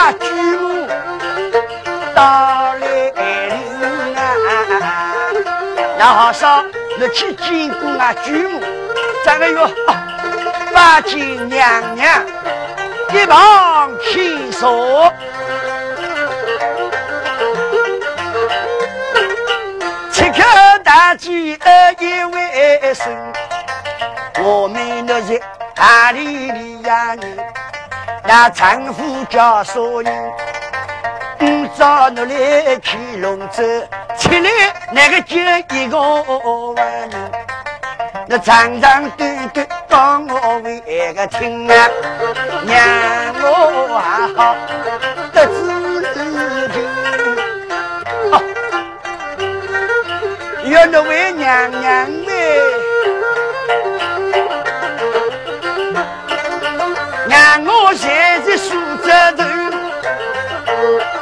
[0.00, 0.86] 啊举目
[2.14, 4.18] 到来临啊，
[5.98, 6.64] 那好说，
[6.98, 8.62] 你去见过啊举目。
[9.22, 9.70] 这个哟，
[10.72, 12.24] 八金娘娘
[13.12, 15.12] 一旁听说，
[20.10, 20.42] 七口
[20.82, 23.14] 大鸡二一为生，
[24.42, 25.38] 我们那是
[25.76, 27.14] 哪里的呀？
[27.16, 27.36] 人
[28.32, 30.32] 那丈夫叫啥人？
[31.36, 32.32] 今朝努力
[32.80, 33.60] 去龙舟，
[34.16, 34.48] 起来
[34.92, 35.36] 那个就
[35.74, 37.32] 一个万人。
[38.28, 41.88] 那长长短短讲我为个听啊，
[42.64, 42.78] 娘
[43.42, 44.54] 我还好
[45.32, 45.58] 得知
[46.72, 46.74] 情。
[48.30, 48.34] 哦，
[50.70, 52.30] 要那位娘娘嘞，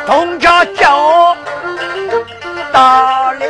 [0.08, 1.36] 东家叫我
[2.72, 3.46] 到来。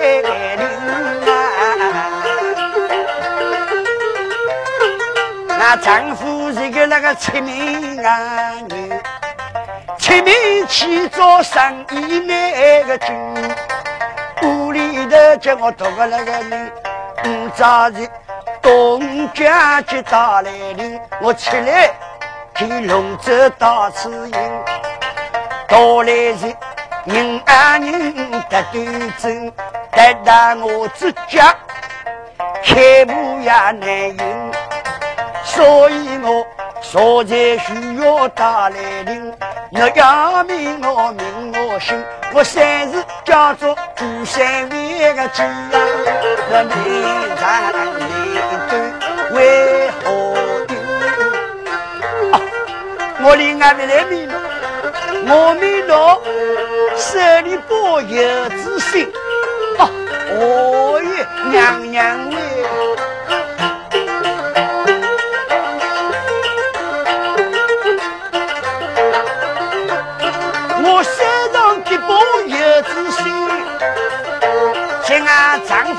[5.57, 8.93] 那丈夫是个那个出名啊女，
[9.99, 13.15] 出名去做生意那个精，
[14.43, 16.73] 屋里头叫我读个那个人，
[17.25, 18.09] 五早日
[18.61, 21.89] 东家接到来临，我起来
[22.53, 24.33] 替龙舟到此迎，
[25.69, 26.57] 到来时
[27.05, 29.53] 人啊人得端正，
[29.93, 31.55] 待到我自家
[32.65, 34.51] 开幕也难赢。
[35.45, 36.47] 所以我
[36.81, 39.33] 实在需要大来临，
[39.71, 42.03] 你要命我命我心，
[42.33, 45.49] 我算是叫做朱三位个鸡呀，
[46.51, 46.75] 那名
[47.39, 48.01] 长名
[48.69, 48.71] 短
[49.33, 50.07] 为何
[50.67, 50.77] 定？
[53.21, 54.35] 我另外没来命了，
[55.31, 56.21] 我命了
[56.97, 59.13] 手里抱有子心，
[59.79, 59.91] 哦，
[60.33, 62.37] 哦耶，娘娘喂。
[75.67, 75.98] 丈夫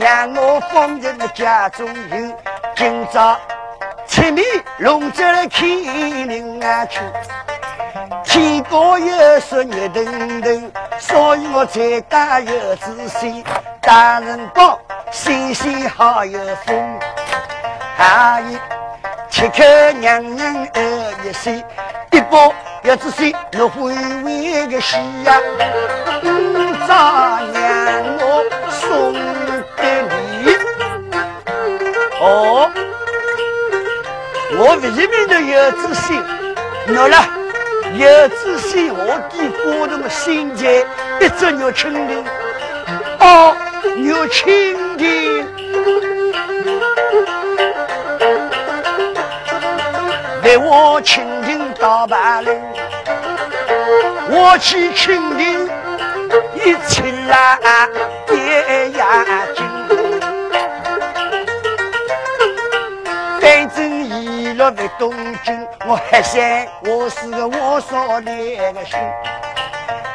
[0.00, 2.34] 让我放在那家中有，
[2.74, 3.38] 今朝
[4.08, 4.42] 出面
[4.78, 7.00] 龙舟来看人啊去，
[8.24, 13.44] 天高有说热腾腾，所以我才敢有自信。
[13.82, 14.78] 大人讲
[15.12, 16.98] 新鲜好有风，
[17.94, 18.58] 还有。
[19.28, 19.62] 七口
[20.00, 20.82] 娘娘二
[21.28, 21.62] 一岁，
[22.10, 22.54] 一包
[22.84, 25.38] 要子水，我会为个喜呀。
[26.22, 29.14] 五丈娘我送，
[32.20, 32.70] 哦，
[34.58, 36.22] 我为什么的有子心？
[36.88, 37.16] 喏了，
[37.96, 40.86] 有子心，我给过那么心结，
[41.20, 42.24] 一只牛青的，
[43.20, 43.56] 哦，
[43.96, 45.04] 牛青的。
[50.42, 52.60] 为我蜻蜓打白岭，
[54.28, 55.70] 我去蜻蜓
[56.54, 57.88] 一起来
[58.26, 59.06] 跌眼
[64.74, 65.12] 在东
[65.42, 66.40] 京，我还想
[66.84, 68.84] 我是个我少年的？
[68.84, 68.98] 心。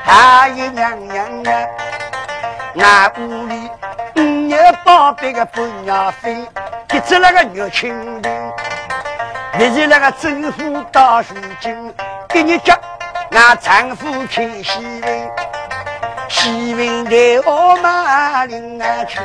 [0.03, 1.67] 还有娘娘啊，
[2.75, 3.69] 俺屋里
[4.15, 6.45] 五有宝贝个不鸟飞，
[6.93, 8.53] 一只那个牛蜻蜓。
[9.57, 11.27] 你是那个政府到如
[11.59, 11.93] 今，
[12.29, 12.77] 给你叫
[13.31, 15.31] 俺丈夫看喜运，
[16.29, 19.19] 喜运带我马领啊去。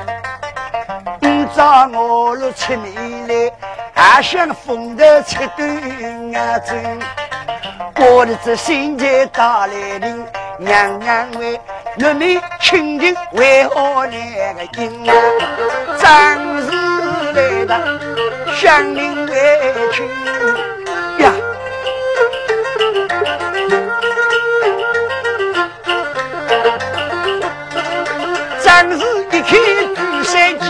[1.23, 3.53] 五朝我若出门来，
[4.00, 6.99] 还想风头切断啊针。
[7.97, 10.26] 我的这新年到来临，
[10.58, 11.61] 娘娘为
[11.99, 15.12] 玉面亲情为何来个应啊？
[15.99, 16.06] 正
[16.64, 16.70] 是
[17.35, 17.73] 来的
[18.55, 19.35] 乡邻为
[19.93, 20.08] 亲
[21.19, 21.31] 呀。
[28.62, 29.50] 正是一看
[29.94, 30.64] 举山鸡，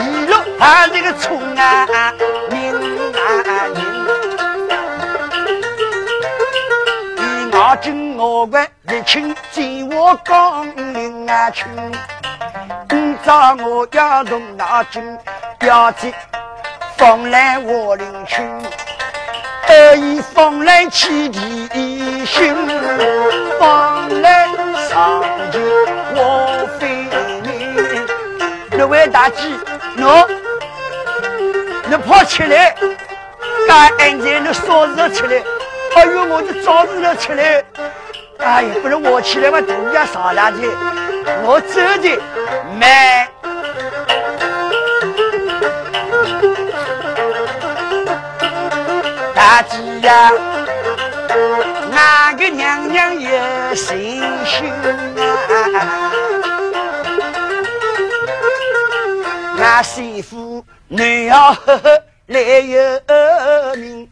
[0.00, 2.12] 一路还是个冲啊名啊
[8.44, 11.64] 进我关，一请见我讲明啊亲。
[12.88, 15.18] 今朝我要动脑筋，
[15.60, 16.12] 要记
[16.98, 18.42] 风来我领去，
[19.66, 22.54] 得意风来起地心，
[23.58, 24.46] 风来
[24.88, 25.62] 上前
[26.14, 27.06] 我飞。
[28.76, 29.42] 那位大姐，
[29.96, 30.28] 喏，
[31.86, 32.74] 你跑起来，
[33.66, 35.42] 干安全，你烧热起来。
[35.96, 37.64] 哎呦，我就早日了起来。
[38.38, 40.56] 哎呀，不是我起来嘛，人家上下去，
[41.44, 42.18] 我走的
[42.78, 43.28] 慢。
[49.34, 50.32] 大姐呀，
[51.92, 56.10] 俺个娘娘有心胸啊。
[59.58, 62.80] 俺媳妇你要呵呵来有
[63.76, 64.08] 名，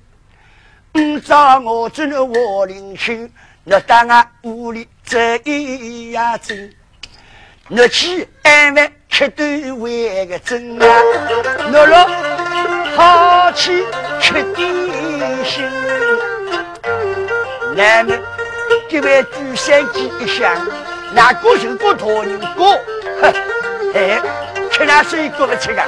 [0.92, 3.30] 不找我只能我领去，
[3.64, 6.52] 我到俺屋里走一呀走，
[7.68, 10.86] 我去安慰吃顿为个真啊，
[11.72, 11.96] 我若
[12.96, 13.84] 好去
[14.20, 15.64] 吃点心，
[17.76, 18.12] 那么
[18.88, 20.52] 这位举三鸡一响，
[21.14, 22.72] 那个就不托人过，
[23.20, 23.32] 哼，
[23.94, 24.20] 哎。
[24.72, 25.82] 吃那水果不吃个，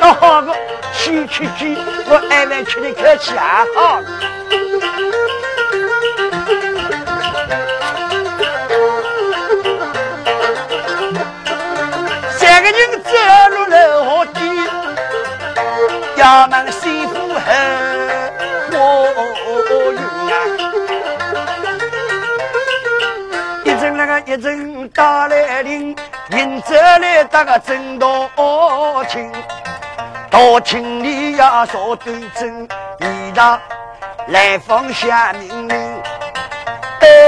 [0.00, 0.54] 倒好个
[0.94, 1.76] 去去去，
[2.08, 4.00] 我挨晚吃的客气啊好。
[12.38, 13.10] 三个人走
[13.50, 14.36] 入楼梯，
[16.16, 17.44] 衙门媳妇很
[18.72, 18.76] 我
[19.98, 20.34] 用啊，
[23.64, 25.96] 一阵那个一阵打来铃。
[26.30, 28.30] 迎着来打个正道
[29.10, 29.30] 厅，
[30.30, 32.66] 大厅里呀说对阵，
[33.00, 33.60] 一道
[34.28, 35.91] 来放下命令，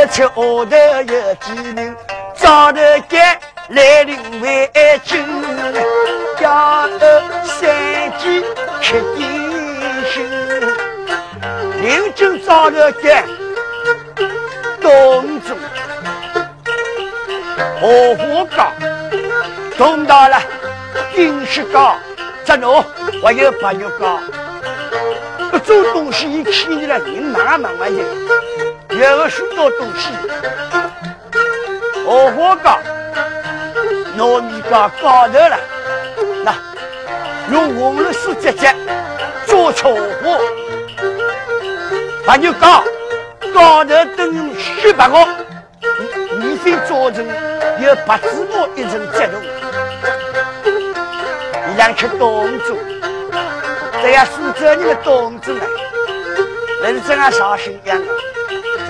[0.04, 1.96] 得出下头有几人，
[2.36, 2.78] 早头
[3.08, 3.38] 间
[3.70, 4.70] 来领为
[5.02, 5.24] 军，
[6.40, 6.88] 要
[7.44, 8.44] 三季
[8.82, 9.26] 吃点
[10.12, 10.28] 心，
[11.80, 13.24] 领军早头间
[14.82, 15.56] 动作，
[17.80, 18.72] 荷花岗。
[19.76, 20.40] 懂到了，
[21.16, 21.96] 金石高，
[22.44, 22.84] 这喏，
[23.22, 24.22] 我有朋友讲，
[25.50, 28.02] 不做东西一气你了，人忙忙完的，
[28.96, 30.08] 有许多东西，
[32.06, 32.78] 荷花高，
[34.16, 35.58] 糯米高高头了，
[36.44, 36.54] 那
[37.50, 38.72] 用红绿丝结结
[39.46, 40.38] 做巧花，
[42.24, 42.84] 朋友讲，
[43.52, 45.26] 高头等十八个，
[46.38, 47.26] 米粉做成
[47.80, 49.42] 有八字母一层结冻。
[51.76, 52.76] 两吃冬子，
[54.00, 55.66] 这样苏州人的冬子呢，
[56.80, 58.00] 那是这样绍兴样，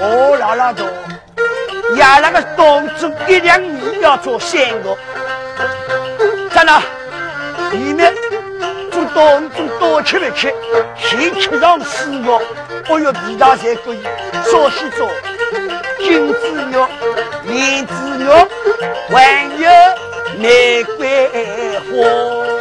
[0.00, 0.86] 哦，老老多，
[1.96, 4.96] 压那个冬子一两米要做三个，
[6.52, 6.82] 真的，
[7.72, 8.12] 里面
[8.90, 10.52] 做冬子多吃不吃，
[10.96, 12.32] 先吃上四个，
[12.88, 14.02] 哦哟，味道才可以，
[14.50, 15.08] 少许做
[15.98, 16.38] 金子
[16.72, 16.86] 肉、
[17.44, 18.48] 莲子肉，
[19.10, 19.70] 还有
[20.38, 21.28] 玫瑰
[21.90, 22.53] 花。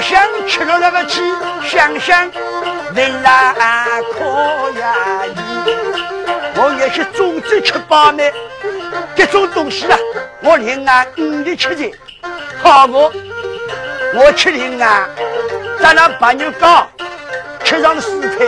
[0.00, 1.20] 想吃了那个鸡，
[1.64, 2.30] 想想
[2.94, 3.54] 为哪
[4.12, 4.94] 可呀？
[6.54, 8.22] 我也是种子吃饱呢，
[9.14, 9.98] 这种东西啊，
[10.42, 11.92] 我连啊五的吃的，
[12.62, 13.12] 好我
[14.14, 15.08] 我吃零啊，
[15.80, 16.86] 咱那白牛糕
[17.62, 18.46] 吃上四块，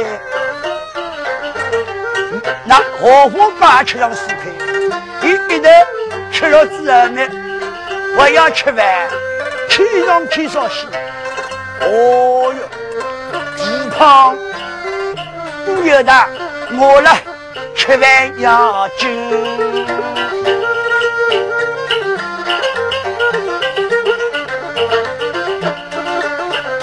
[2.64, 4.36] 那荷花糕也吃上四块，
[5.22, 5.68] 一一头
[6.32, 7.22] 吃了之后呢，
[8.16, 9.08] 我要吃饭，
[9.68, 10.86] 气上气上西。
[11.80, 12.60] 哦哟，
[13.56, 14.36] 鸡汤
[15.64, 16.12] 不有的，
[16.78, 17.16] 我了
[17.74, 19.08] 吃饭要紧。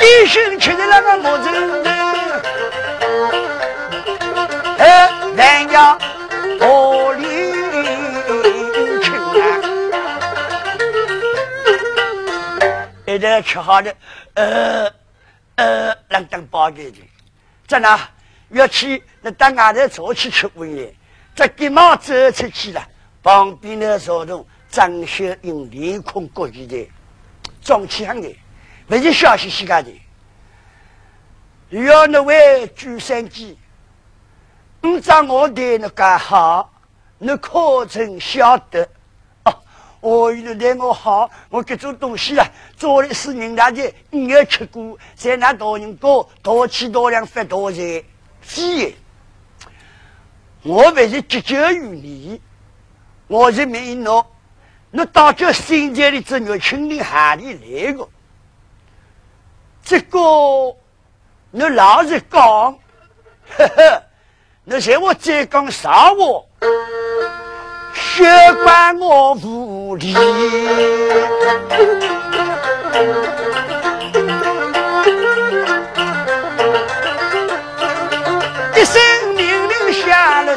[0.02, 1.50] 一心吃的那个木子
[1.84, 1.90] 头，
[4.78, 5.98] 哎，人家
[6.60, 7.22] 玻璃
[9.04, 9.44] 青啊，
[13.06, 13.94] 一直吃好的，
[14.38, 14.94] 呃
[15.56, 17.00] 呃，冷当包给的，
[17.68, 18.00] 在哪？
[18.50, 20.94] 要去那到外头早去吃午夜，
[21.36, 22.88] 这急忙走出去了，
[23.22, 26.90] 旁边的草丛张学英脸孔各异的，
[27.62, 28.34] 装起很的，
[28.88, 29.86] 不是笑嘻嘻的。
[31.72, 33.54] 要那位朱三姐，
[34.82, 36.72] 你找我的那个好，
[37.18, 38.88] 你可曾晓得？
[40.02, 48.04] 哦，我有对我好，我这种东西啊，做的是人家的，你要吃过，在那大人家多吃多粮发大财。
[48.42, 48.94] 是，
[50.64, 52.42] 我不是急救于你，
[53.28, 54.26] 我是问侬，
[54.92, 58.08] 那到这现在的这牛群里哪里来的？
[59.84, 60.20] 这个
[61.52, 64.04] 你老是讲，呵呵，
[64.64, 66.44] 你嫌我再讲啥话，
[68.18, 68.26] 血
[68.64, 70.16] 管我无力。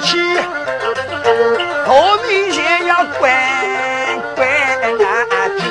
[0.02, 0.16] 起，
[1.84, 1.92] 大
[2.26, 3.30] 明先要关
[4.34, 4.46] 关
[4.98, 5.04] 南
[5.58, 5.62] 京，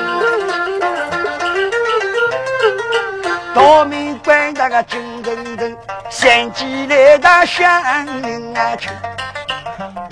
[3.52, 5.76] 大明关那个金铮铮，
[6.08, 7.66] 三季来到乡
[8.22, 8.88] 邻啊去。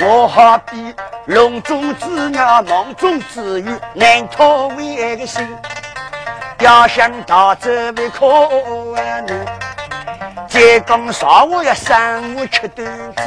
[0.01, 0.95] 我好比
[1.27, 3.65] 笼中之鸟，梦中之鱼，
[3.95, 5.45] 难逃为个心，
[6.61, 8.49] 要想逃走不可
[9.27, 9.47] 能。
[10.49, 12.87] 再讲啥我要三五七顿
[13.17, 13.23] 走。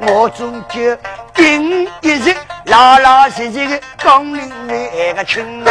[0.00, 0.96] 我终究
[1.34, 5.70] 顶一日老老实实的讲明那个情啊，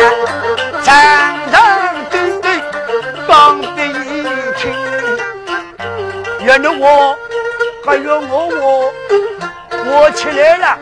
[0.84, 2.62] 长长短短
[3.28, 4.24] 讲得一
[4.56, 4.72] 清。
[6.42, 7.18] 原来我
[7.86, 8.94] 还有我我
[9.92, 10.78] 我起来了，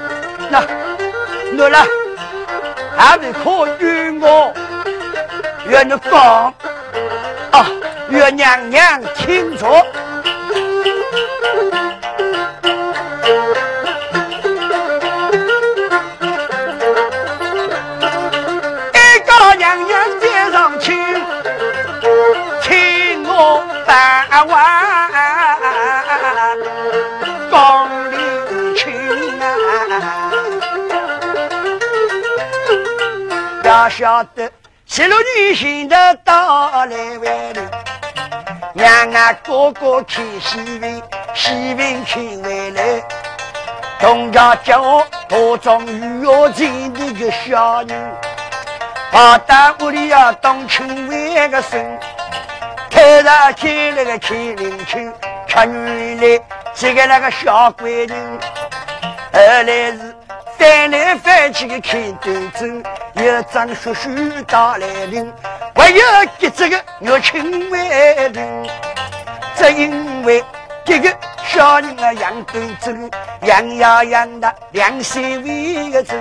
[0.49, 0.63] 那
[1.53, 1.85] 那了
[2.97, 4.53] 还没可怨我，
[5.67, 6.53] 怨你讲
[7.51, 7.65] 啊，
[8.09, 9.65] 怨娘娘听着。
[33.98, 34.48] 晓得，
[34.86, 37.60] 七路女行的到来万里，
[38.75, 41.01] 让俺哥哥看喜运，
[41.34, 43.04] 喜运看回来。
[44.00, 48.16] 东家叫我多装玉要钱的个小人，
[49.12, 52.00] 跑到屋里要当亲为个孙。
[52.92, 55.00] 头上贴那个麒麟球，
[55.50, 58.39] 看原来这个那个小鬼人，
[59.34, 60.06] 后来是
[60.57, 62.83] 翻来翻去的看端正，
[63.13, 64.09] 有张叔叔
[64.47, 65.31] 到来临，
[65.75, 67.87] 还要给这个要亲为
[68.33, 68.67] 人，
[69.55, 70.43] 只因为
[70.83, 73.11] 这个小人啊养端正，
[73.43, 76.19] 养呀养的良心为个正，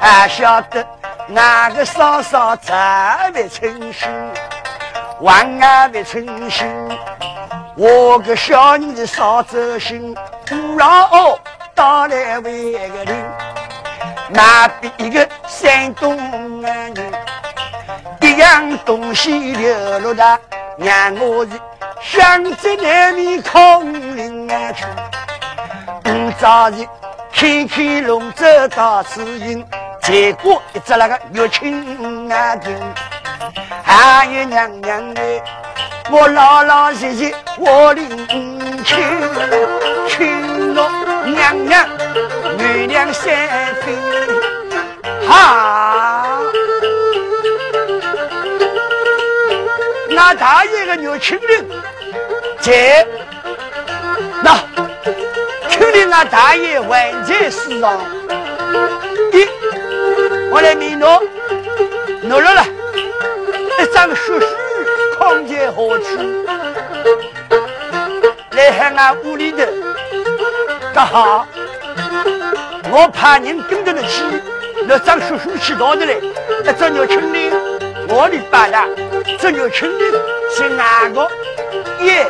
[0.00, 0.86] 还晓得
[1.26, 4.08] 哪个嫂嫂这么称心。
[5.20, 6.66] 万安的诚心，
[7.76, 10.14] 我个小人的少走心，
[10.44, 11.38] 不让哦
[11.74, 13.14] 打来为一个邻，
[14.28, 16.16] 那比一个山东
[16.62, 16.94] 人，
[18.20, 20.38] 一样东西流落的，
[20.78, 21.50] 让我是
[22.00, 24.84] 想在南面空林啊去，
[26.04, 26.86] 不早日
[27.32, 29.66] 看看龙舟到此营，
[30.00, 32.72] 结果一只那个玉青啊听。
[33.82, 35.22] 还有娘娘的，
[36.10, 38.08] 我老老实实我领
[38.84, 39.18] 情，
[40.08, 41.88] 请我娘娘
[42.58, 43.24] 原谅三
[43.76, 43.94] 分。
[45.26, 46.40] 哈，
[50.10, 51.64] 那大爷个牛青岭，
[52.60, 53.06] 在
[54.42, 54.58] 那
[55.68, 58.00] 青岭啊大爷还在世上，
[59.32, 59.46] 一
[60.50, 61.22] 我来命侬，
[62.22, 62.64] 侬来了。
[63.78, 64.46] 一张书书
[65.18, 66.18] 空间何处？
[68.50, 69.58] 来喊俺屋里头，
[70.94, 71.44] 刚好
[72.92, 74.22] 我派人跟着你去，
[74.86, 76.14] 那张叔叔去到的来，
[76.64, 77.50] 那这牛群里
[78.08, 78.78] 我里摆的，
[79.40, 80.04] 这牛群里
[80.54, 81.28] 是哪个？
[82.04, 82.24] 耶，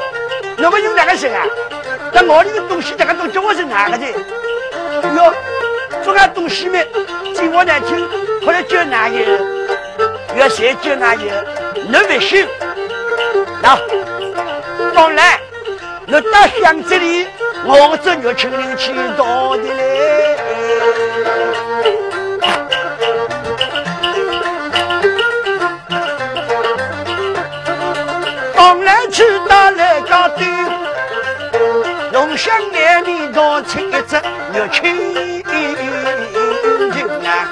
[0.57, 1.45] 那么有哪个姓啊？
[2.11, 4.07] 那我里的东西，这个都叫我是哪个的？
[5.15, 5.35] 哟，
[6.03, 6.87] 这个东西没？
[7.35, 8.09] 听我难听，
[8.47, 9.19] 后来叫哪个？
[10.39, 11.23] 要谁叫哪有？
[11.75, 12.49] 你不信？
[13.61, 13.79] 那
[14.95, 15.39] 当然，
[16.09, 17.27] 我到乡子里，
[17.67, 20.37] 我这月清人去到的嘞。
[28.55, 30.47] 当然去到那家店，
[32.13, 34.21] 龙乡两里多出一只
[34.53, 35.43] 月清人
[37.27, 37.49] 啊，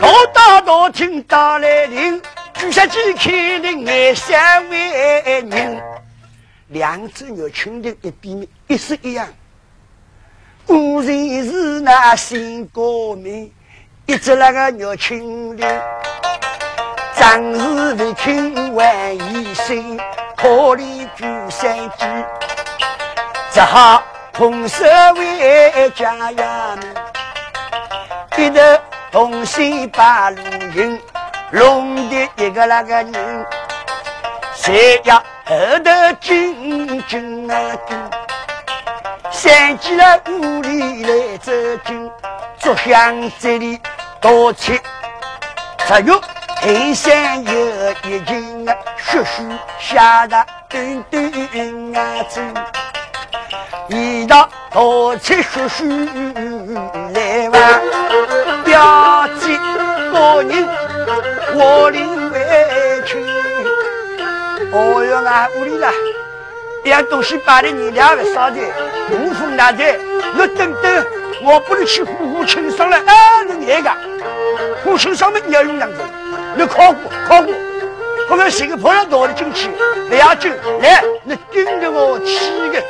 [0.00, 2.22] 大大大厅打来铃。
[2.54, 4.76] 举下几开的爱三位
[5.48, 5.80] 人，
[6.68, 9.26] 两只鸟群的一比面一是一样。
[10.66, 13.50] 古人是那新国民，
[14.06, 15.82] 一只那个鸟群的，
[17.16, 19.98] 张氏为听万一声，
[20.36, 22.06] 可怜举三句，
[23.50, 24.84] 只好同守
[25.16, 26.94] 为家园门，
[28.36, 28.60] 一头
[29.10, 30.42] 同心把路
[30.74, 31.00] 行。
[31.50, 33.46] 弄的一个那个人，
[34.54, 35.90] 谁要后头
[36.20, 37.96] 紧紧啊紧，
[39.30, 41.50] 想起了屋里来走
[41.86, 42.10] 近，
[42.58, 43.80] 竹巷这里
[44.20, 44.78] 多吃，
[45.86, 46.20] 只有
[46.60, 47.50] 黑山有
[48.02, 49.42] 一群啊，血血
[49.80, 52.42] 下的墩墩啊子，
[53.88, 55.82] 一道多吃血血
[57.14, 57.58] 来哇，
[58.66, 59.56] 标记
[60.12, 60.68] 个人。
[61.54, 62.17] 我领，
[64.70, 65.90] 哦哟，俺屋里啦，
[66.84, 68.60] 一样东西摆的你两个烧的，
[69.10, 69.98] 无风难在。
[70.36, 71.06] 我等等，
[71.42, 73.90] 我不能去呼呼清爽了，啊，是那个，
[74.84, 75.96] 呼清爽嘛，你要用两子，
[76.54, 77.54] 你考过考过，
[78.28, 79.70] 后面谁个朋友到了进去，
[80.10, 80.50] 两句
[80.82, 82.82] 来，你盯着我去个。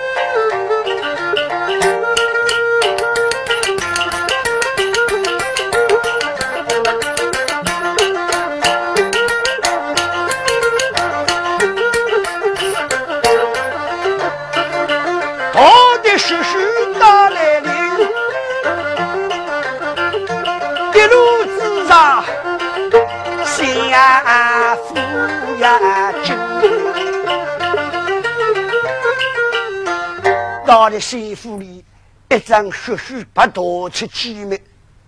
[30.98, 31.84] 到了县府里，
[32.28, 34.60] 一张血书把夺出机密，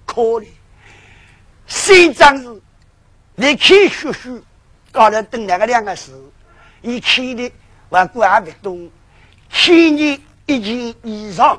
[0.07, 0.47] 可怜。
[1.67, 2.61] 县长是
[3.35, 4.41] 你看血书，
[4.93, 6.13] 搞了等那个两个事，
[6.83, 7.51] 一看的
[7.89, 8.89] 我估还不懂。
[9.49, 11.59] 去年一件衣裳，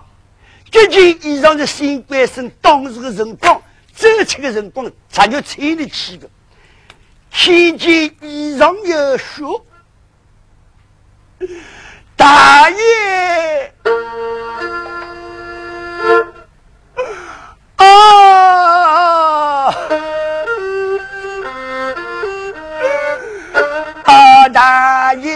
[0.71, 3.61] 这件衣裳是新官生当时的辰光
[3.93, 6.29] 走出的辰光，才就穿得起的。
[7.29, 9.43] 去件衣裳有血。
[12.21, 13.73] 大爷，
[17.77, 17.83] 啊，
[24.03, 25.31] 啊，大爷。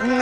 [0.00, 0.18] 今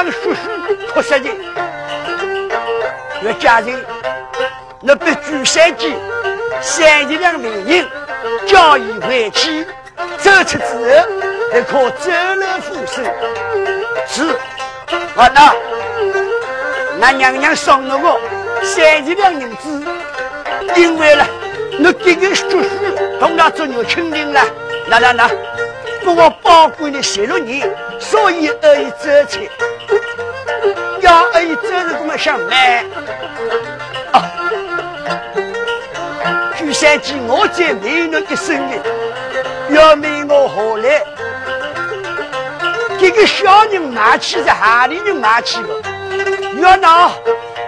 [0.00, 0.40] 去年长叔叔
[0.94, 1.36] 出十年，
[3.22, 3.84] 要家人，
[4.80, 5.94] 那被举三级，
[6.62, 7.86] 三级两名人，
[8.46, 9.66] 交易回去，
[10.18, 10.80] 走出之后
[11.52, 13.02] 还可走了扶手。
[14.06, 14.24] 是，
[15.14, 15.54] 我那
[16.98, 18.18] 那娘娘送了我
[18.62, 19.84] 三级两银子，
[20.76, 21.26] 因为了，
[21.78, 22.68] 那这个叔叔
[23.20, 24.40] 同他做牛亲人了，
[24.88, 25.30] 那那那。
[26.02, 29.48] 我保管了十六年，所以而已这钱。
[31.10, 32.84] 要而已这是怎么想买？
[34.12, 34.30] 啊！
[36.56, 38.76] 据三姐，我在美侬一生的，
[39.74, 41.02] 要问我何来？
[43.00, 45.68] 这个小人买起是哪里人买起的？
[46.60, 47.10] 要拿，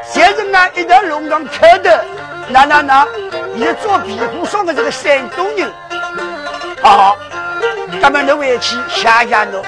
[0.05, 2.05] 现在俺一条龙岗开的，
[2.48, 3.09] 那那那，
[3.57, 5.68] 也做皮肤上的这个山东人，
[6.83, 7.16] 啊！
[8.00, 9.64] 咱们都回去想想侬，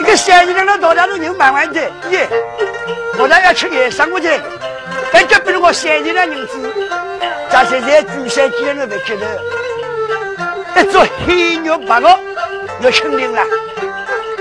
[0.00, 2.28] 一个三十两的到那头牛买完的，耶！
[3.18, 4.28] 我那要吃点生活的，
[5.12, 6.72] 但这不是我三十两银子，
[7.50, 12.18] 咱现在珠山街上不记得，一做黑牛八个
[12.80, 13.42] 要清零了，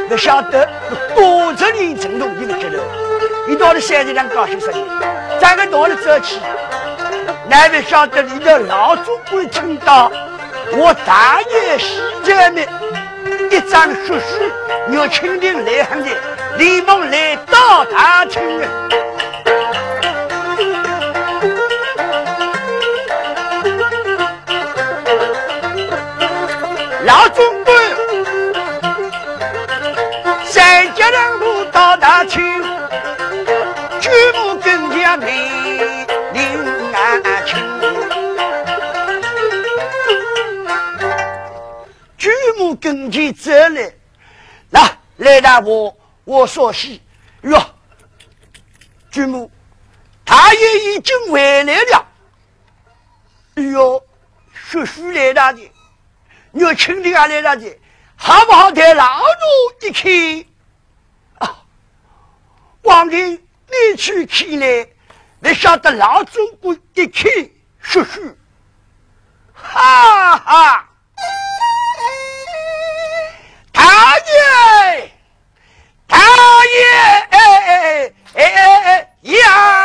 [0.07, 0.67] 不晓得
[1.15, 2.79] 多少年程度你不记得？
[3.47, 4.85] 你到了三十两高兴死你，
[5.39, 6.39] 咱个到了走起，
[7.49, 10.11] 哪不晓得你的老总会听到？
[10.73, 12.61] 我大爷西家的
[13.49, 16.09] 一张叔叔要亲临来行的，
[16.57, 18.41] 连忙来到大厅。
[27.05, 27.75] 老总管，
[30.45, 32.43] 三家两户到大厅，
[34.01, 35.47] 举目更加美。
[42.79, 43.91] 跟前走来，
[44.71, 45.96] 来来大我
[46.27, 46.99] 我说是
[47.43, 47.57] 哟，
[49.09, 49.49] 祖母，
[50.25, 52.05] 他也已经回来了。
[53.55, 54.05] 哎呦，
[54.53, 55.71] 叔叔来了的，
[56.51, 57.79] 我亲弟也来了的，
[58.17, 58.69] 好不好？
[58.71, 60.45] 带老奴一看
[61.39, 61.63] 啊，
[62.81, 64.85] 王庭你去看来，
[65.39, 67.31] 你晓得老总管一看
[67.79, 68.37] 叔叔，
[69.53, 70.89] 哈哈。
[73.71, 75.16] 大爷，
[76.67, 77.79] 哎哎，哎哎
[78.33, 79.76] 哎哎哎呀！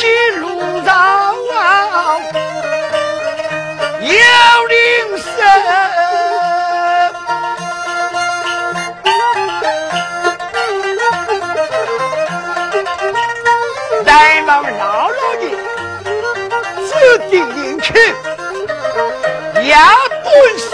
[0.00, 0.06] 记
[0.38, 1.34] 路到
[4.00, 5.28] 幺零三
[14.06, 14.80] 来了姥
[15.12, 15.44] 姥的
[16.88, 16.90] 自
[17.28, 17.32] 己
[17.82, 17.92] 去
[19.68, 19.76] 要
[20.24, 20.70] 不行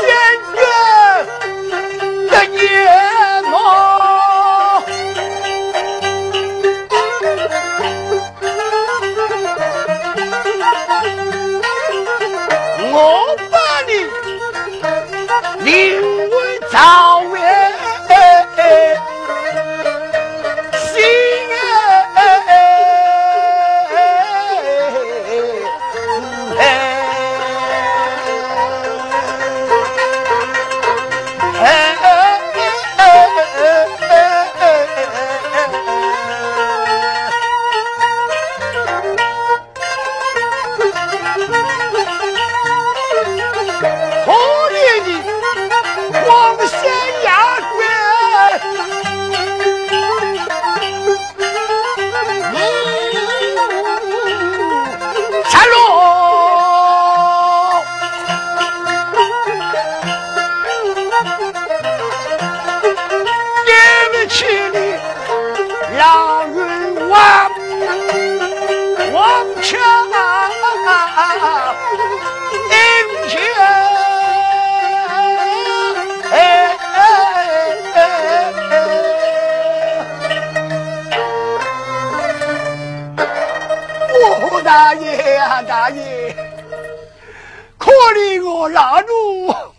[88.68, 89.74] 拉住我。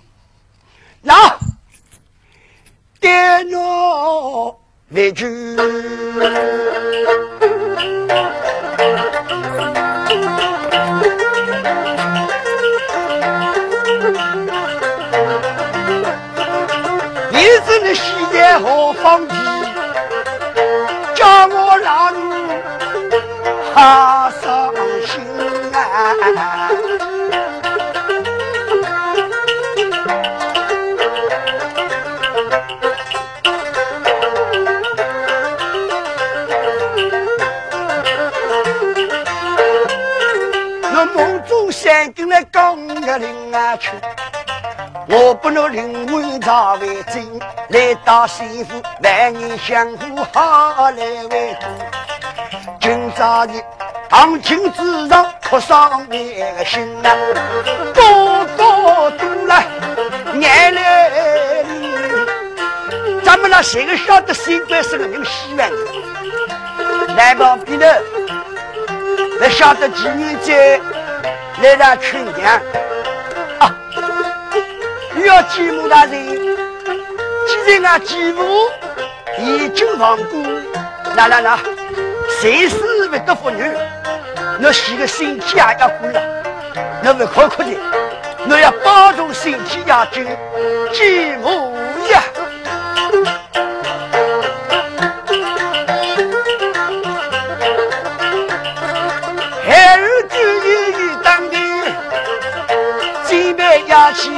[45.10, 47.40] 我不能临危早为真，
[47.70, 51.66] 来到幸福万年相互好来为主。
[52.80, 53.60] 今朝日
[54.12, 57.10] 行情之上，刻上你个心啊，
[57.96, 59.66] 多多多来
[60.40, 61.66] 眼泪
[63.24, 67.14] 咱们那谁个晓得新官是个人喜欢的？
[67.16, 68.04] 来旁边的，
[69.40, 70.80] 来晓得几年在
[71.62, 72.62] 来让春娘。
[75.28, 76.26] 要继母大人，
[77.46, 78.70] 既然俺继母
[79.38, 80.42] 已经亡故，
[81.18, 81.60] 那那那，
[82.40, 82.78] 谁是
[83.10, 83.62] 不得妇女？
[84.58, 86.22] 那洗个身体也要过了，
[87.04, 87.72] 那不可可的，
[88.46, 90.26] 那要保重身体要紧，
[90.94, 91.76] 继母
[92.10, 92.24] 呀。
[104.16, 104.32] 喜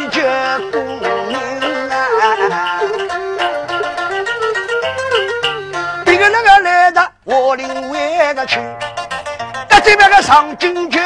[10.29, 10.99] 外个去，到这边个上京去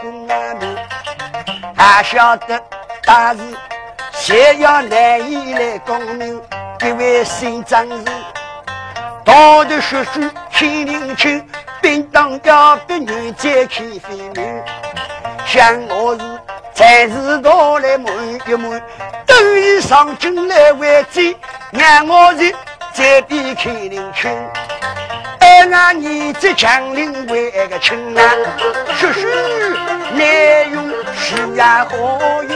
[0.00, 0.56] 公安
[1.76, 2.62] 还晓得
[3.04, 3.40] 大事，
[4.12, 6.40] 先要难以来功名，
[6.82, 8.04] 一位新长子，
[9.24, 10.20] 道德学书
[10.52, 11.44] 天灵清，
[11.80, 14.62] 便当要别女再看飞女，
[15.46, 16.22] 像我是
[16.72, 18.80] 才知道来满一满，
[19.26, 21.36] 等于上京来为贼，
[21.72, 22.54] 让我是
[22.92, 24.30] 再比开灵清。
[25.50, 28.22] 俺儿子强领为个亲啊，
[28.96, 29.26] 学书
[30.14, 32.52] 难用，书呀好用。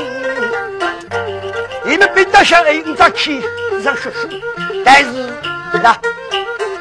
[1.83, 3.43] 你们别到小孩子早去
[3.83, 4.29] 上学书，
[4.85, 5.07] 但是
[5.83, 5.97] 那，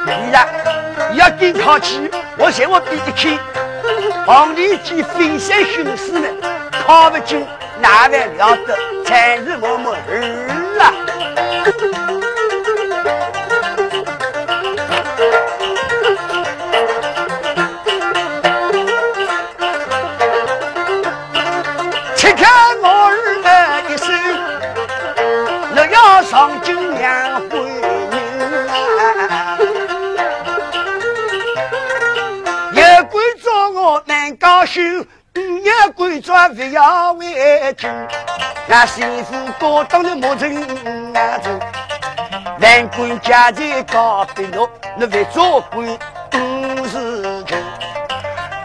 [0.05, 0.47] 你啦
[1.15, 3.39] 要跟考起，我嫌我比得起。
[4.25, 6.33] 皇帝及飞山巡视们
[6.85, 7.45] 考不进，
[7.81, 8.77] 哪位了得？
[9.03, 9.97] 才是我们儿
[10.79, 10.93] 啊！
[26.43, 27.57] 黄金两回
[28.67, 29.57] 啊，
[32.73, 37.89] 一官做我难高兴，二关做不要为君。
[38.67, 40.53] 那媳妇高当的莫成
[41.13, 41.49] 啊子，
[42.59, 45.97] 难关家在高边路，那为做官
[46.29, 47.57] 不是真。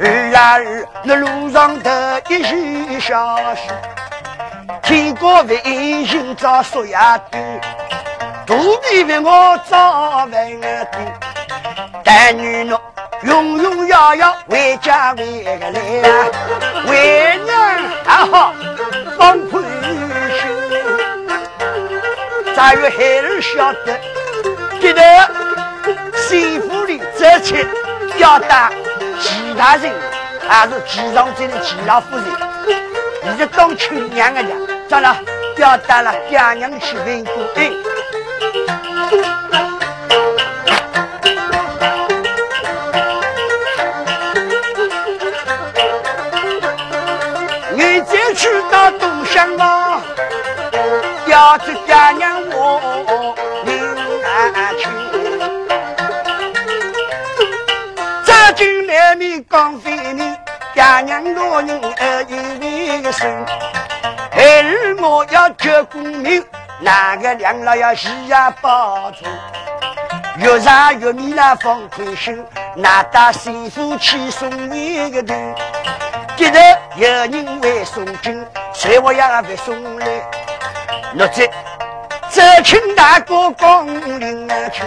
[0.01, 3.71] 儿啊二，那路上的一些消息。
[4.83, 7.58] 天国为寻找苏亚堆，
[8.49, 10.89] 肚皮为我找文的。
[12.03, 12.79] 但女奴
[13.25, 16.09] 永永遥遥回家为个来啊，
[16.87, 17.55] 为娘
[18.07, 18.55] 还好
[19.19, 19.63] 放宽
[20.33, 20.41] 心。
[22.57, 24.01] 咋有孩儿晓得，
[24.81, 25.03] 记得
[26.17, 27.67] 媳妇里这切
[28.17, 28.73] 要打
[29.21, 29.93] 其他人，
[30.49, 32.25] 还是其上这的其他夫人？
[33.25, 34.57] 你是当亲娘的娘。
[34.89, 35.15] 咋了？
[35.59, 37.35] 要打了，爹娘去问过。
[37.57, 37.71] 哎，
[47.75, 50.03] 你再去到东乡啊，
[51.27, 52.81] 要是爹娘我
[53.65, 53.69] 命
[54.23, 54.83] 难去。
[58.25, 60.35] 这进来面刚飞你，
[60.75, 63.47] 爹娘老人儿一为生。
[64.33, 66.45] 孩儿我要救公命，
[66.81, 69.25] 哪个娘老要喜呀保住？
[70.39, 72.45] 越杀越米那放宽心，
[72.77, 75.35] 哪打媳妇去送一个头？
[76.37, 76.59] 今日
[76.95, 80.07] 有人会送金，谁我也会送来。
[81.15, 81.51] 若这
[82.31, 83.85] 这请大哥光
[84.21, 84.85] 临啊去，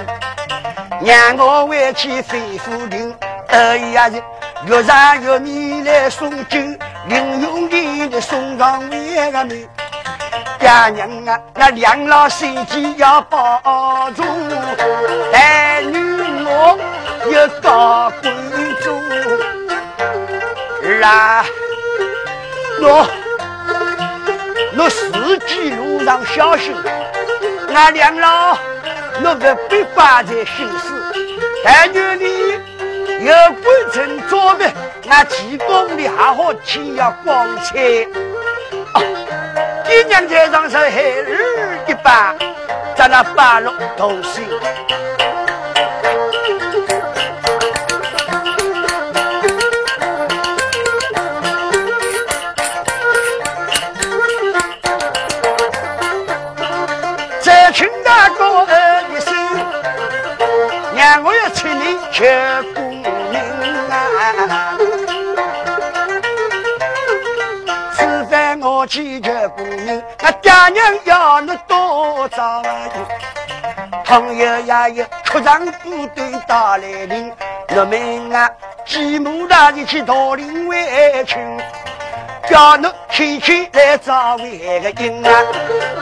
[1.01, 3.13] 让我回去吩咐您，
[3.49, 4.23] 二爷子
[4.65, 6.79] 越杀越米来送金。
[7.09, 7.67] 英勇
[8.11, 9.67] 的送上为个命，
[10.61, 14.21] 爹娘啊，那两老身体要保住，
[15.33, 15.97] 儿女
[16.45, 16.77] 我
[17.31, 18.31] 有高贵
[18.83, 19.01] 重。
[20.83, 21.43] 儿啊，
[22.79, 23.07] 我
[24.77, 25.11] 我四
[25.47, 26.75] 季路上小心，
[27.73, 28.55] 俺两老
[29.23, 30.93] 我不必挂在心思，
[31.65, 31.99] 儿女
[33.19, 33.33] 你有
[33.63, 34.71] 规程做的。
[35.07, 38.05] 那提供的好好天要光彩，
[39.91, 42.33] 爹娘在上是孩儿一般，
[42.95, 44.47] 在那八路同行。
[57.41, 59.35] 这群大哥儿的心，
[60.95, 61.97] 让我要请你
[68.91, 69.01] 去。
[69.01, 72.61] 祈求公明，那爹娘要你多早
[74.03, 77.31] 朋友也有出场部队打来临，
[77.69, 78.49] 我们啊，
[78.85, 81.39] 继母大人去讨领回去，
[82.49, 85.41] 叫你天天来找为个应啊，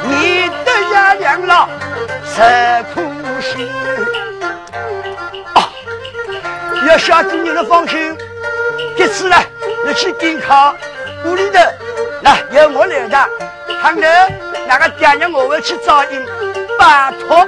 [0.03, 1.69] 你的呀两老
[2.25, 2.41] 受
[2.95, 3.01] 苦
[3.39, 3.69] 心。
[5.53, 5.69] 啊，
[6.87, 8.17] 要小姑娘的放心，
[8.97, 9.37] 这次呢，
[9.85, 10.73] 你去赶考
[11.25, 11.59] 屋里头。
[12.51, 13.17] 由我来的，
[13.81, 14.01] 喊头
[14.67, 16.25] 那个爹娘我会去找应，
[16.77, 17.47] 拜托。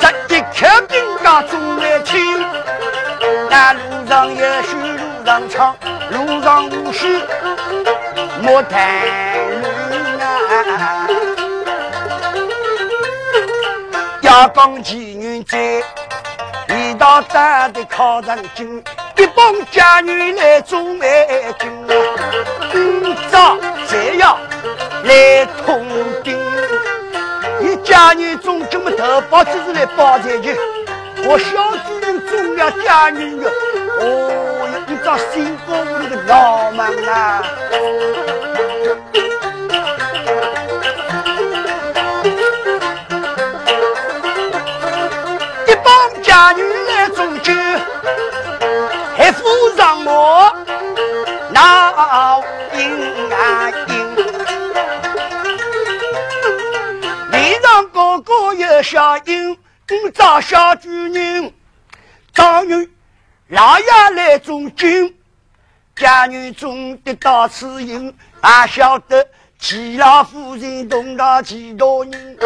[0.00, 0.56] 这一口
[0.88, 2.44] 兵家中来听，
[3.50, 5.76] 那路上也许路上长，
[6.10, 6.92] 路上无
[8.48, 8.54] 须。
[8.54, 8.80] 莫谈
[14.22, 15.82] 要讲妓女在，
[16.74, 18.82] 一道担的靠上金，
[19.16, 21.70] 一帮家女来做媒君，
[22.72, 24.38] 今朝再要
[25.04, 25.86] 来通
[26.24, 26.38] 顶，
[27.60, 30.56] 一家女中这么头包子是来包财去，
[31.24, 33.50] 我小主人中了家女的，
[34.00, 34.47] 哦
[34.98, 37.42] 哟，一张新公屋的老门啊！
[45.66, 47.52] 一帮家女来中酒，
[49.16, 49.44] 还扶
[49.76, 50.52] 上我
[51.50, 52.42] 闹
[52.74, 54.16] 阴啊阴。
[57.30, 59.56] 脸上个个有小印，
[60.14, 61.52] 找小主人。
[62.34, 62.88] 当女
[63.48, 64.86] 老爷来中酒，
[65.96, 69.26] 家女中得到此饮，俺晓得。
[69.58, 72.36] 齐老夫人同到齐多人，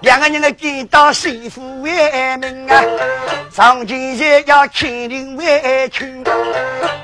[0.00, 1.92] 两个人的见到媳妇为
[2.38, 2.82] 名啊，
[3.52, 6.24] 上前前要亲临为亲，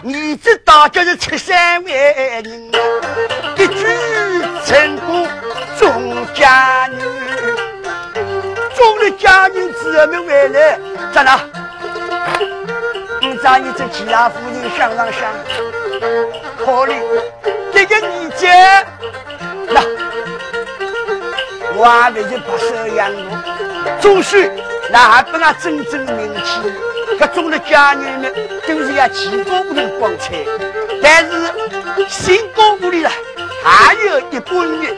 [0.02, 1.92] 你知道就是出山为
[2.42, 2.72] 人，
[3.56, 3.86] 一举
[4.66, 5.28] 成功
[5.78, 6.98] 中佳女，
[8.74, 10.78] 中了佳女之后没回来，
[11.14, 11.59] 咋了？
[13.40, 15.32] 你找你这齐老夫人想上想，
[16.58, 17.00] 可怜
[17.72, 18.50] 这个女姐。
[19.66, 19.80] 那
[21.74, 24.42] 我还没就把手养我，总算
[24.90, 26.60] 那还不俺真正名气。
[27.18, 28.28] 各种的家人呢，
[28.68, 30.44] 都是要齐高屋的光彩。
[31.02, 31.50] 但是
[32.08, 33.10] 新高屋里了，
[33.64, 34.94] 还有一半人，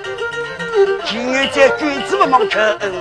[1.07, 2.93] 情愿在君子不忙求恩。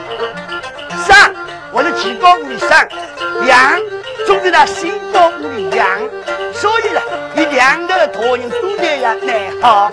[1.03, 1.33] 上，
[1.71, 2.69] 我的齐高屋里上，
[3.47, 3.81] 养，
[4.25, 5.99] 总之呢心中的痒
[6.53, 7.01] 所以呢
[7.35, 9.91] 一见到托人总得要难好。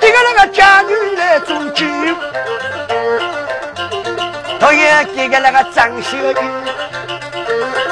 [0.00, 1.84] 这个那个嫁女来做主
[4.58, 6.70] 托人给个那个张秀英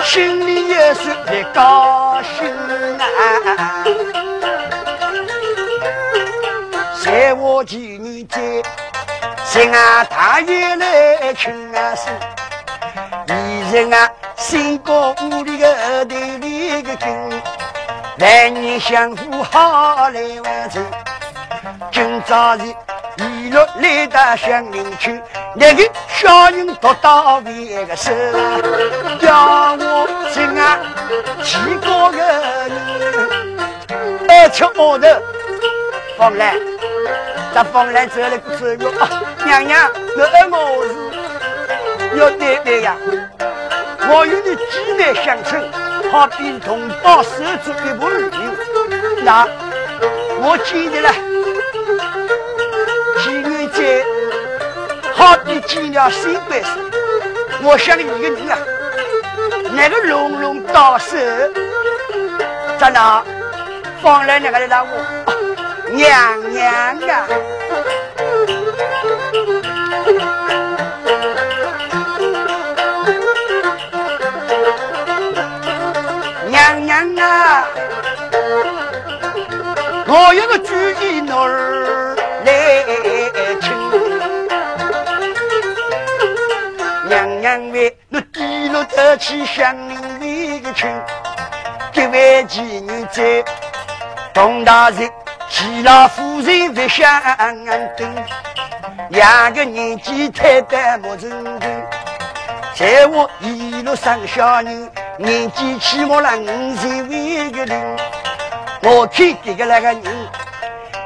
[0.04, 2.46] 心里也是别高兴
[2.98, 3.84] 啊！
[7.04, 8.40] 在我妻女在，
[9.44, 12.08] 请俺大爷来请俺是，
[13.28, 17.42] 一人啊，新高屋里个头里个君，
[18.18, 20.84] 万年相扶好来完成，
[21.92, 22.64] 今朝是。
[23.48, 25.22] 一路来到乡邻村，
[25.54, 28.12] 那个小人读到为个手，
[29.22, 30.78] 叫我亲啊，
[31.42, 32.70] 几个人，
[34.28, 35.22] 而且我的
[36.18, 36.54] 方兰，
[37.54, 38.92] 这方兰走了个走路，
[39.46, 40.84] 娘娘，我爱我
[42.12, 42.96] 是要奶奶呀，
[44.10, 45.64] 我与你姐妹相称，
[46.12, 47.30] 好比同胞手
[47.64, 48.30] 足一母二女，
[49.24, 49.48] 那
[50.42, 51.10] 我记得了。
[55.14, 56.70] 好比见了新官时，
[57.62, 58.58] 我想一个人啊，
[59.74, 61.16] 那个隆隆到手，
[62.78, 63.22] 在那
[64.00, 64.90] 放来那个让我
[65.90, 67.26] 娘娘啊，
[76.48, 77.66] 娘娘啊，
[80.06, 82.16] 我有个主意女儿
[87.48, 89.74] 两位，我低落头去向
[90.20, 90.86] 你个亲，
[91.90, 93.42] 这位妓女在，
[94.34, 95.10] 董大人、
[95.48, 97.10] 齐老夫人不相
[97.96, 98.14] 等，
[99.08, 101.82] 两个年纪太大莫成亲，
[102.74, 107.96] 在我一路上小人，年纪起码了五岁为个人，
[108.82, 110.02] 我看这个那个人，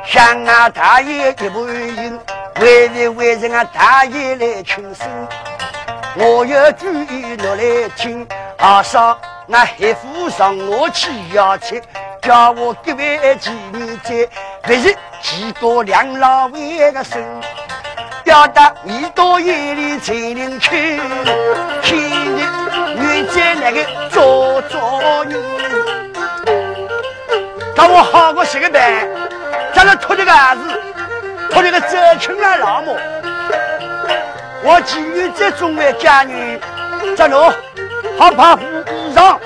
[0.05, 2.19] 像俺大爷一般人，
[2.61, 5.07] 为了为人俺大爷来请生。
[6.15, 8.27] 我要注意落来听，
[8.59, 11.83] 阿嫂，那黑夫上我去要钱，
[12.21, 14.29] 叫我各位妓女在，
[14.63, 17.19] 不是几个两老为个生，
[18.25, 21.01] 要到你到夜里才能去，
[21.83, 22.45] 今日
[22.95, 25.43] 女在那个做做人，
[27.75, 29.09] 叫我好过些个办，
[29.73, 30.63] 叫他拖这个儿子，
[31.51, 32.99] 拖这个走亲来老母。
[34.65, 36.59] 我妓女在中外家女，
[37.17, 37.51] 这路
[38.19, 39.37] 好怕护衣裳、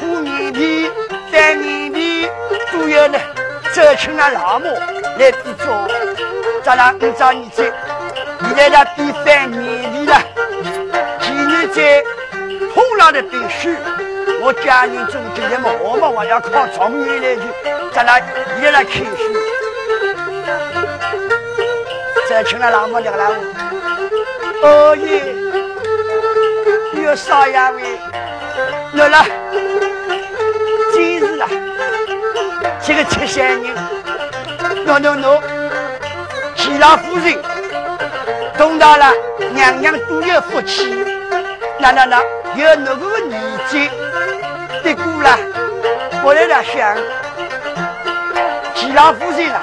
[0.00, 0.90] 护面皮、
[1.30, 2.28] 戴面皮，
[2.72, 3.18] 都要呢，
[3.72, 4.66] 再请那老母
[5.18, 5.88] 来比做。
[6.64, 7.72] 咱俩你找你去，
[8.40, 10.18] 你来了比翻面皮了。
[13.12, 13.74] 了必须，
[14.42, 17.42] 我家人中今天嘛，我们还要靠状元来去，
[17.94, 18.18] 咱俩
[18.60, 19.32] 一来开书。
[22.28, 23.30] 再请了老母娘来，
[24.62, 25.34] 哦耶，
[27.02, 27.82] 有少爷们，
[28.94, 29.24] 来了，
[30.92, 31.48] 今日啊，
[32.82, 33.74] 这个七仙人，
[34.86, 35.40] 喏喏喏，
[36.56, 37.36] 齐老夫人，
[38.56, 39.12] 懂到了，
[39.54, 41.04] 娘娘都有福气，
[41.78, 42.20] 那那那。
[42.56, 43.88] 有那个年纪
[44.82, 45.38] 的过了，
[46.24, 46.96] 我在那想，
[48.74, 49.62] 齐老夫人啊，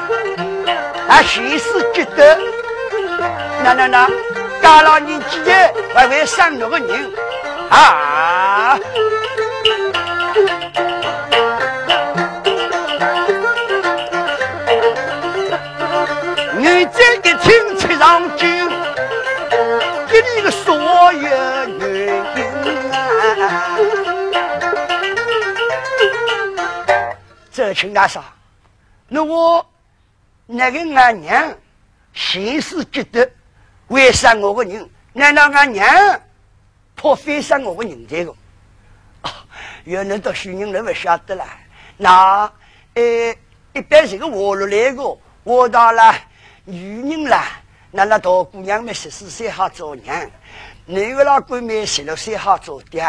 [1.09, 2.37] 还心思急得，
[3.63, 4.07] 那那那，
[4.65, 5.51] 大老年纪的
[5.93, 7.13] 还会生那个人
[7.69, 8.79] 啊？
[16.57, 18.47] 你这一听吃上酒，
[20.09, 22.11] 给你个所有女。
[27.51, 28.23] 这亲大嫂，
[29.07, 29.63] 那我
[30.47, 31.53] 那个俺娘
[32.15, 33.29] 心思急得
[33.87, 36.21] 为杀我个人，难道俺娘
[36.95, 38.35] 怕非杀我个人这个？
[39.83, 41.45] 原来读书人都不晓得了。
[41.97, 42.51] 那
[42.95, 43.03] 呃，
[43.73, 46.15] 一般这个活路来个，我到了
[46.63, 47.61] 女人啦，
[47.91, 50.29] 那那大姑娘们十四岁好做娘，
[50.87, 53.05] 男个老闺蜜十六岁好做爹。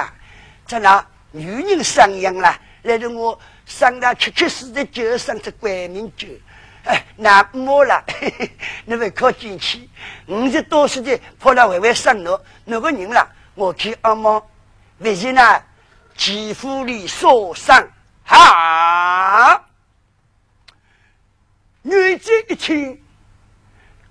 [0.66, 6.28] 在那女人生养了，来着我生了七七四的九，生只关明九，
[7.16, 8.04] 那没了，
[8.84, 9.88] 你会靠进去。
[10.26, 14.42] 五十多岁的跑来外外生了，那个人了，我去阿妈，
[14.98, 15.62] 为什呢？
[16.14, 17.86] 肌肤里受伤，
[18.24, 19.62] 哈！
[21.82, 23.02] 女子一听，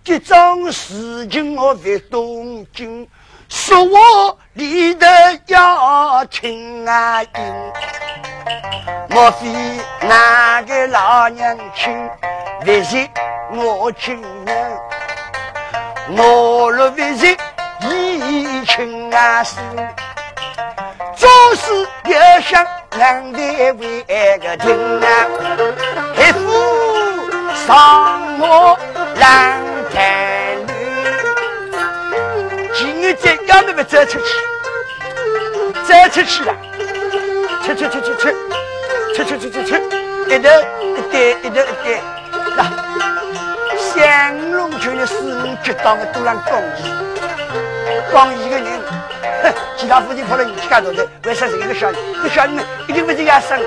[0.03, 3.09] 这桩事情我在东京。
[3.55, 5.07] 说我离得
[5.47, 7.31] 要亲啊亲，
[9.09, 9.47] 莫非
[10.01, 12.09] 那个老娘亲
[12.65, 13.09] 为谁
[13.53, 14.57] 我亲娘？
[16.17, 17.37] 我若为谁
[17.79, 19.57] 一亲啊心，
[21.15, 23.39] 做事要想两代
[23.71, 24.03] 为
[24.37, 25.07] 个亲啊，
[26.17, 26.41] 一副
[27.65, 28.77] 上我
[29.15, 29.64] 郎
[33.55, 34.25] 要那么走出去，
[35.85, 36.53] 走出去了，
[37.63, 38.35] 去去去去去，
[39.15, 39.75] 去去去去去，
[40.27, 40.49] 一头
[40.97, 42.03] 一点，一头一点。
[42.57, 42.65] 那
[43.95, 46.83] 降龙拳的四五决当的都让讲义，
[48.11, 48.65] 讲义个人，
[49.43, 51.95] 哼，其他父亲跑到你家头的，为啥是一个小人？
[52.21, 53.57] 这小人们一定不是压生，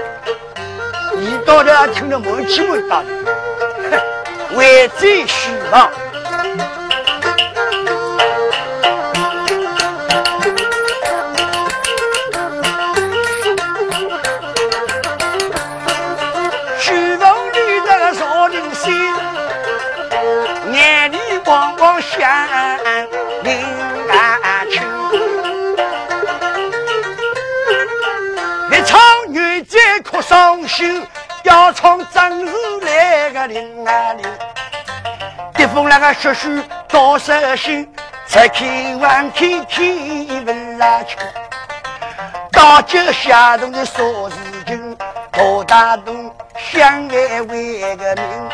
[1.17, 3.09] 你到这听着门气门大的，
[3.91, 5.91] 哼，为贼虚妄。
[31.49, 34.23] 要从正日来个临啊临。
[35.55, 37.91] 滴风那个血书多少心，
[38.27, 39.83] 拆开万开开
[40.45, 41.17] 问拉去。
[42.53, 44.37] 大酒下肚的说事
[44.67, 44.95] 情，
[45.33, 48.49] 大大东相爱为个名。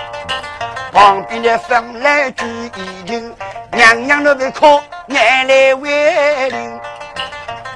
[0.93, 3.35] 旁边的风来聚一听，
[3.73, 6.81] 娘娘都被靠奶奶为邻。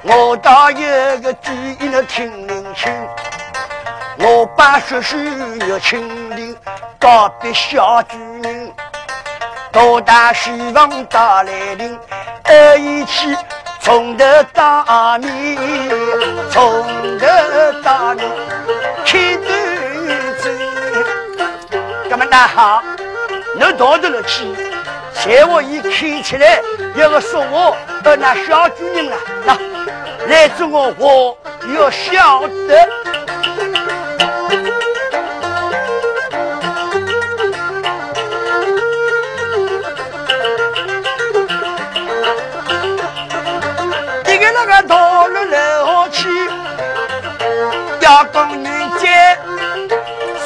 [0.02, 2.92] 我倒有个主意能听灵清，
[4.58, 5.16] 把叔叔
[5.68, 6.56] 要亲临，
[6.98, 8.72] 告别小主人，
[9.70, 11.96] 多大希望到来临，
[12.42, 13.36] 二一起
[13.80, 14.84] 从头到
[15.22, 15.56] 尾，
[16.50, 16.82] 从
[17.20, 18.18] 头到尾
[19.06, 19.48] 开端
[20.40, 20.50] 走，
[22.10, 22.82] 干么那好？
[23.60, 24.44] 能到得了去，
[25.14, 26.60] 才我一开起来，
[26.96, 29.56] 要个说我呃那小主人了，那
[30.26, 31.38] 来做我我
[31.76, 32.88] 要晓得，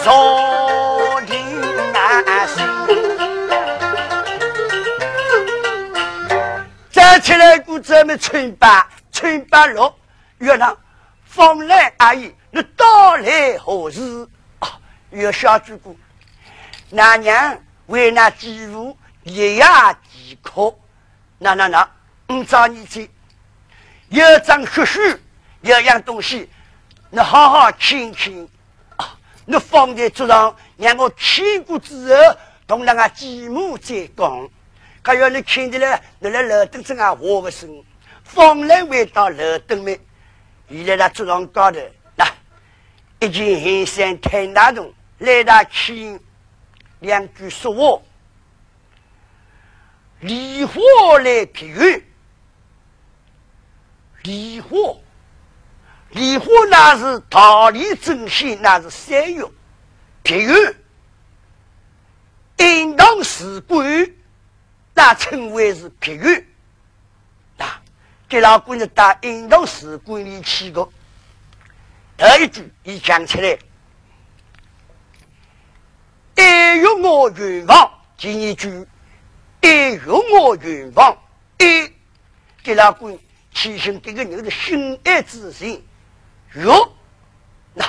[0.02, 0.42] 说。
[7.20, 9.94] 起来，姑咱们春八春八六，
[10.38, 10.76] 月亮
[11.24, 14.28] 风来阿姨，你到来何时？
[14.58, 14.68] 啊，
[15.10, 15.96] 月小主姑，
[16.90, 19.64] 那娘为那几户一夜
[20.10, 20.74] 饥渴，
[21.38, 21.88] 那那那，
[22.26, 23.08] 我找你去，
[24.08, 25.00] 有张血书
[25.60, 26.50] 有样东西，
[27.10, 28.48] 你好好亲亲！
[29.44, 32.36] 你放在桌上，让我亲过之后，
[32.66, 34.48] 同那个继母再讲。
[35.04, 37.68] 还要你看起来，你来楼顶上啊，我个声，
[38.22, 39.98] 风来回到楼顶面，
[40.68, 41.80] 现在在桌上高头，
[42.16, 42.24] 那
[43.18, 46.18] 一件黑衫太大洞，来到亲
[47.00, 48.02] 两句说话，
[50.20, 50.80] 梨花
[51.18, 52.06] 来比喻，
[54.22, 54.76] 梨花。
[56.12, 59.42] 梨花那是桃李正心，那是三月。
[60.22, 60.74] 譬如
[62.58, 64.14] 应当是鬼，
[64.94, 66.44] 那称为是譬如。
[67.56, 67.66] 那
[68.28, 70.86] 给老鬼子打应当是鬼里去个，
[72.16, 73.58] 第一句一讲出来，
[76.36, 78.86] 一欲我愿望，第一句
[79.62, 81.16] 一欲我愿望，
[81.58, 81.90] 一
[82.62, 83.18] 给老鬼
[83.54, 85.82] 提醒这个人的心爱之心。
[86.54, 86.92] 哟，
[87.74, 87.84] 那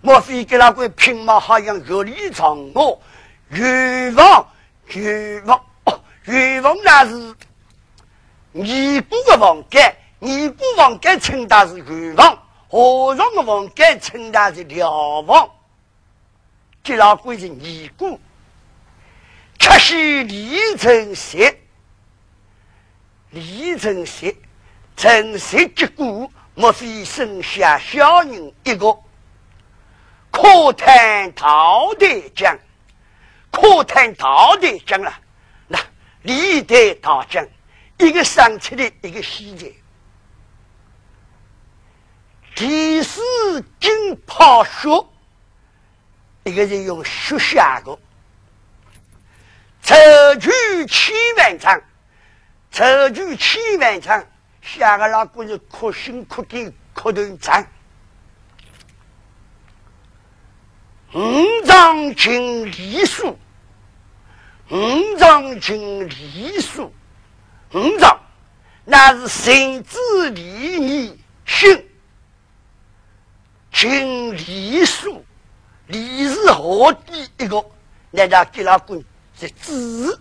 [0.00, 2.98] 莫非给那个平马好像有立场哦
[3.48, 4.46] 欲望
[4.86, 6.00] 欲望哦，
[6.60, 7.34] 望那是
[8.52, 12.38] 尼姑的王盖，尼姑王盖称他是欲望，
[12.68, 15.48] 和尚的王盖称他是了王。
[16.82, 18.18] 给那个是尼姑，
[19.58, 21.54] 却是李成贤，
[23.30, 24.34] 李成贤，
[24.96, 26.30] 成贤结果。
[26.60, 28.94] 莫非剩下小人一个？
[30.30, 32.06] 可叹道德
[32.36, 32.54] 将，
[33.50, 35.10] 可叹道德将了。
[35.66, 35.78] 那
[36.20, 37.48] 历代大将，
[37.96, 39.74] 一个上去的，一个西的。
[42.54, 43.22] 第四
[43.80, 45.06] 经泡血，
[46.44, 47.98] 一个人用血下的。
[49.82, 49.94] 筹
[50.38, 50.50] 举
[50.86, 51.82] 千万场，
[52.70, 54.22] 筹举千万场。
[54.60, 57.66] 下个老姑是哭心哭地哭头脏，
[61.12, 63.38] 五丈经梨树，
[64.70, 66.92] 五丈经梨树，
[67.72, 68.20] 五丈
[68.84, 70.42] 那是神之礼
[70.78, 71.88] 你心，
[73.72, 75.24] 经梨树，
[75.86, 77.64] 梨是何地一个？
[78.10, 79.02] 那家给老公
[79.34, 80.20] 是子，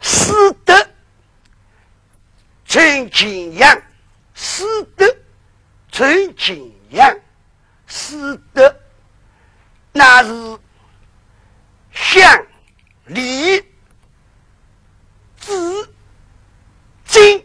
[0.00, 0.32] 是
[0.64, 0.89] 德。
[2.70, 3.82] 陈景阳，
[4.32, 4.62] 师
[4.96, 5.04] 德；
[5.90, 7.18] 陈景阳，
[7.88, 8.80] 师德，
[9.90, 10.58] 那是
[11.90, 12.46] 相
[13.06, 13.60] 礼
[15.36, 15.92] 子
[17.06, 17.44] 敬。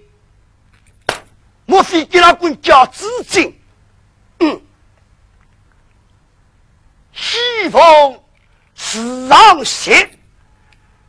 [1.65, 3.59] 莫非给老公叫子敬？
[4.41, 4.61] 嗯，
[7.13, 8.23] 西风
[8.76, 10.07] 时常写，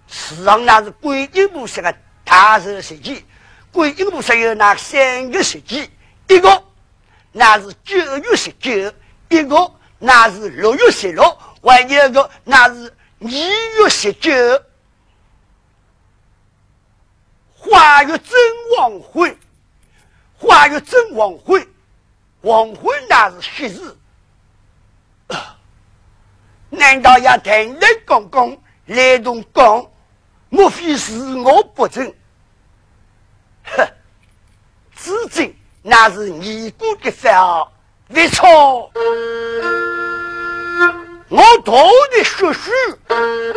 [0.08, 1.94] 时常那是规定不是个
[2.24, 3.22] 大事事情。
[3.76, 5.86] 归阴部上有那三个时节，
[6.28, 6.64] 一个
[7.30, 8.72] 那是九月十九，
[9.28, 11.22] 一个那是六月十六，
[11.62, 14.32] 还有一个那是二月十九。
[17.52, 18.38] 花月正
[18.78, 19.36] 黄昏，
[20.38, 21.68] 花月正黄昏，
[22.40, 23.94] 黄昏那是喜日。
[26.70, 29.86] 难道要听你公公来动讲？
[30.48, 32.10] 莫非是我不正？
[33.66, 33.88] 呵，
[34.96, 37.68] 至今那是尼姑的法，
[38.08, 38.90] 没错。
[41.28, 41.72] 我读
[42.16, 42.70] 的学书，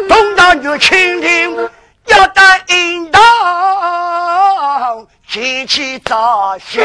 [0.08, 1.70] 东当就倾听，
[2.08, 3.20] 要带引导，
[5.28, 6.82] 前去早醒。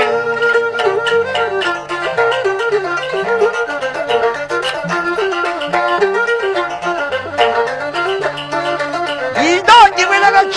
[9.43, 10.51] 一到你们那个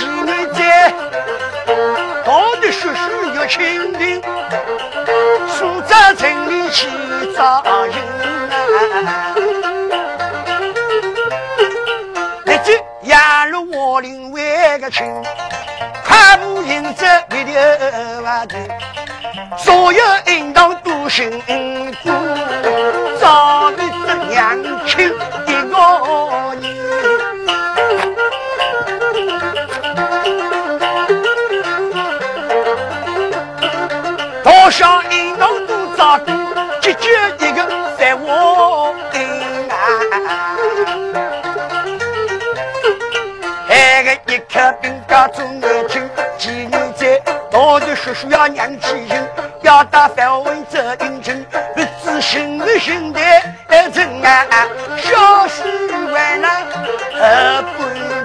[3.47, 4.21] 清明，
[5.47, 6.87] 苏州城里去
[7.35, 7.95] 找人
[9.07, 9.33] 啊！
[12.45, 15.09] 那只压入我林外个群，
[16.05, 17.59] 快步迎着一流
[18.25, 18.57] 啊头，
[19.57, 21.41] 所有应当都辛
[22.03, 22.09] 苦，
[23.19, 23.75] 找一
[24.05, 25.09] 只娘亲
[34.67, 36.33] 多少英雄都遭过，
[36.81, 37.07] 结局
[37.39, 37.65] 一个
[37.97, 39.23] 在我心
[39.71, 39.77] 啊！
[43.69, 47.17] 那个一颗兵家中年轻，妓女在，
[47.49, 49.15] 到底叔叔要娘亲亲，
[49.61, 53.21] 要打反问这英雄，不知心不心的
[53.93, 54.67] 真啊！
[54.97, 55.63] 小事
[56.11, 58.16] 完了。